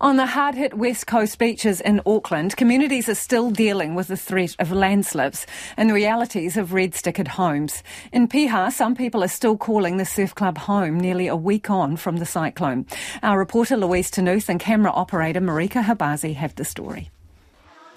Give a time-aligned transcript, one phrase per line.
[0.00, 4.16] On the hard hit West Coast beaches in Auckland, communities are still dealing with the
[4.16, 7.84] threat of landslips and the realities of red stickered homes.
[8.12, 11.96] In Piha, some people are still calling the surf club home nearly a week on
[11.96, 12.84] from the cyclone.
[13.22, 17.10] Our reporter Louise Ternouth and camera operator Marika Khabazi have the story.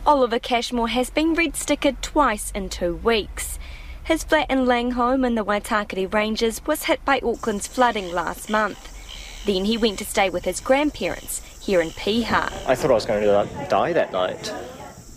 [0.06, 3.58] Oliver Cashmore has been red stickered twice in two weeks.
[4.04, 8.96] His flat in Laingholm in the Waitakere Ranges was hit by Auckland's flooding last month.
[9.46, 12.52] Then he went to stay with his grandparents here in Piha.
[12.68, 14.52] I thought I was going to die that night.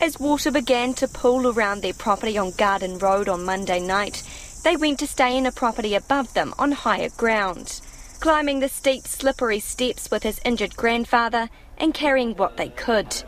[0.03, 4.23] As water began to pool around their property on Garden Road on Monday night,
[4.63, 7.81] they went to stay in a property above them on higher ground,
[8.21, 13.23] climbing the steep, slippery steps with his injured grandfather and carrying what they could.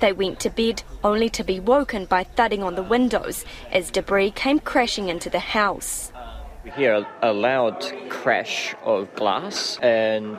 [0.00, 4.30] They went to bed only to be woken by thudding on the windows as debris
[4.30, 6.12] came crashing into the house.
[6.62, 10.38] We hear a, a loud crash of glass and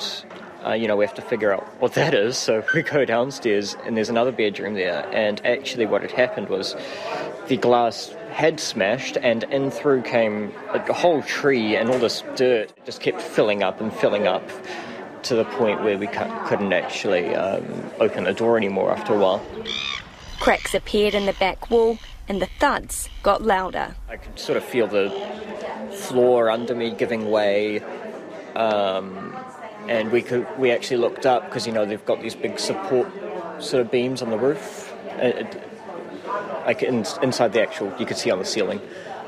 [0.65, 2.37] uh, you know, we have to figure out what that is.
[2.37, 5.07] So we go downstairs, and there's another bedroom there.
[5.13, 6.75] And actually, what had happened was
[7.47, 12.73] the glass had smashed, and in through came a whole tree, and all this dirt
[12.85, 14.47] just kept filling up and filling up
[15.23, 19.45] to the point where we couldn't actually um, open the door anymore after a while.
[20.39, 21.97] Cracks appeared in the back wall,
[22.29, 23.95] and the thuds got louder.
[24.07, 25.09] I could sort of feel the
[25.91, 27.81] floor under me giving way.
[28.55, 29.35] Um,
[29.89, 33.11] and we could we actually looked up because you know they've got these big support
[33.57, 35.61] sort of beams on the roof, it,
[36.65, 38.79] like in, inside the actual you could see on the ceiling,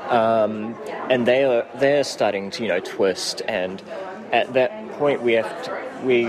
[0.08, 0.76] um,
[1.10, 3.82] and they are they're starting to you know twist, and
[4.30, 5.70] at that point we have to,
[6.04, 6.26] we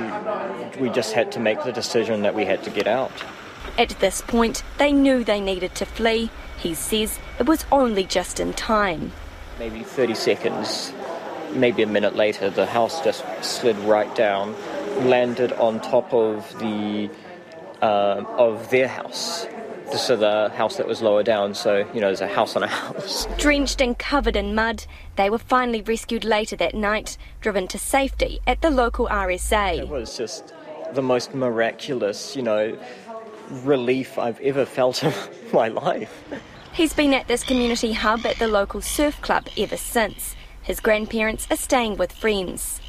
[0.81, 3.12] we just had to make the decision that we had to get out.
[3.78, 6.31] At this point, they knew they needed to flee.
[6.58, 9.12] He says it was only just in time.
[9.59, 10.92] Maybe 30 seconds
[11.56, 14.56] maybe a minute later, the house just slid right down,
[15.08, 17.09] landed on top of the
[17.82, 19.48] uh, of their house.
[19.98, 22.68] So the house that was lower down, so you know, there's a house on a
[22.81, 23.28] house.
[23.38, 24.86] Drenched and covered in mud,
[25.18, 29.80] they were finally rescued later that night, driven to safety at the local RSA.
[29.80, 30.53] It was just
[30.94, 32.78] the most miraculous, you know,
[33.50, 35.14] relief I've ever felt in
[35.53, 36.24] my life.
[36.74, 40.35] He's been at this community hub at the local surf club ever since.
[40.63, 42.79] His grandparents are staying with friends.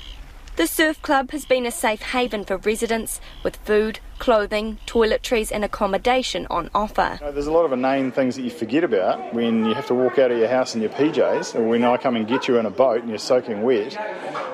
[0.56, 5.64] The surf club has been a safe haven for residents with food, clothing, toiletries, and
[5.64, 7.18] accommodation on offer.
[7.20, 9.86] You know, there's a lot of inane things that you forget about when you have
[9.86, 12.46] to walk out of your house in your PJs, or when I come and get
[12.46, 13.94] you in a boat and you're soaking wet.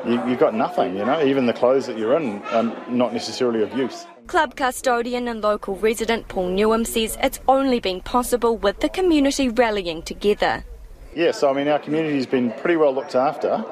[0.07, 1.23] You, have got nothing, you know.
[1.23, 4.07] Even the clothes that you're in are not necessarily of use.
[4.29, 9.51] Club custodian and local resident Paul Newham says it's only been possible with the community
[9.51, 10.65] rallying together.
[11.15, 13.65] Yeah, so I mean, our community's been pretty well looked after,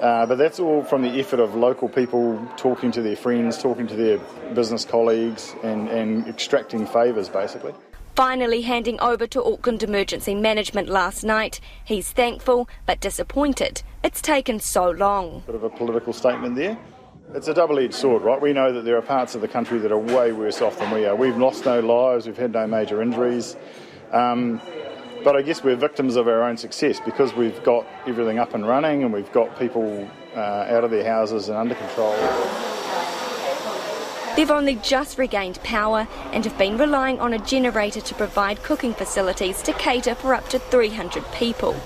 [0.00, 3.86] uh, but that's all from the effort of local people talking to their friends, talking
[3.88, 4.18] to their
[4.54, 7.74] business colleagues, and, and extracting favours basically.
[8.14, 14.58] Finally handing over to Auckland Emergency Management last night, he's thankful but disappointed it's taken
[14.60, 15.42] so long.
[15.46, 16.78] Bit of a political statement there.
[17.34, 18.40] It's a double edged sword, right?
[18.40, 20.90] We know that there are parts of the country that are way worse off than
[20.90, 21.14] we are.
[21.14, 23.56] We've lost no lives, we've had no major injuries.
[24.10, 24.60] Um,
[25.22, 28.66] but I guess we're victims of our own success because we've got everything up and
[28.66, 32.14] running and we've got people uh, out of their houses and under control.
[34.36, 38.94] They've only just regained power and have been relying on a generator to provide cooking
[38.94, 41.76] facilities to cater for up to 300 people.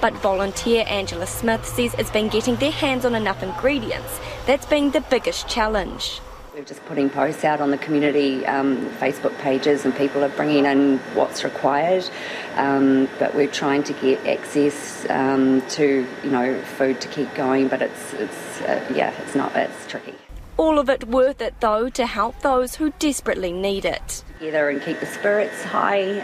[0.00, 4.90] But volunteer Angela Smith says it's been getting their hands on enough ingredients that's been
[4.90, 6.20] the biggest challenge.
[6.56, 10.64] We're just putting posts out on the community um, Facebook pages, and people are bringing
[10.64, 12.08] in what's required.
[12.54, 17.68] Um, but we're trying to get access um, to, you know, food to keep going.
[17.68, 19.54] But it's, it's, uh, yeah, it's not.
[19.54, 20.14] It's tricky.
[20.56, 24.24] All of it worth it though to help those who desperately need it.
[24.38, 26.20] Together and keep the spirits high.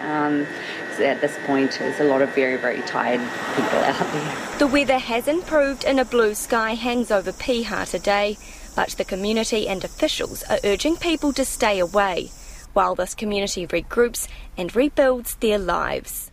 [1.00, 3.20] At this point, there's a lot of very, very tired
[3.56, 4.58] people out there.
[4.58, 8.36] The weather has improved and a blue sky hangs over Piha today
[8.74, 12.30] but the community and officials are urging people to stay away
[12.72, 16.30] while this community regroups and rebuilds their lives.